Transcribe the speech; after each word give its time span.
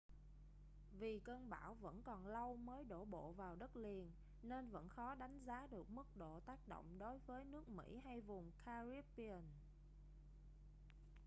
vì 0.91 1.19
cơn 1.19 1.49
bão 1.49 1.73
vẫn 1.73 2.01
còn 2.03 2.27
lâu 2.27 2.55
mới 2.57 2.83
đổ 2.83 3.05
bộ 3.05 3.31
vào 3.31 3.55
đất 3.55 3.75
liền 3.75 4.11
nên 4.41 4.69
vẫn 4.69 4.89
khó 4.89 5.15
đánh 5.15 5.39
giá 5.45 5.67
được 5.67 5.89
mức 5.89 6.17
độ 6.17 6.39
tác 6.39 6.67
động 6.67 6.97
đối 6.99 7.17
với 7.19 7.43
nước 7.45 7.69
mỹ 7.69 7.99
hay 8.05 8.21
vùng 8.21 8.51
caribbean 8.65 9.41